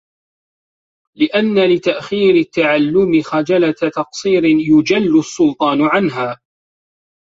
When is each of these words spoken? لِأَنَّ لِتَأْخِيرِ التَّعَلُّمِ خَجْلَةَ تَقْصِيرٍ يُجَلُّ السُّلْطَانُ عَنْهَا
لِأَنَّ 1.15 1.75
لِتَأْخِيرِ 1.75 2.35
التَّعَلُّمِ 2.35 3.21
خَجْلَةَ 3.21 3.71
تَقْصِيرٍ 3.95 4.43
يُجَلُّ 4.45 5.19
السُّلْطَانُ 5.19 5.81
عَنْهَا 5.81 6.39